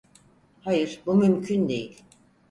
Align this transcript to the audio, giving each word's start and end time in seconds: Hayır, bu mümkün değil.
Hayır, 0.61 1.01
bu 1.05 1.15
mümkün 1.15 1.69
değil. 1.69 2.01